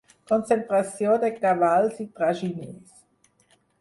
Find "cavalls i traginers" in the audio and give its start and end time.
1.43-2.99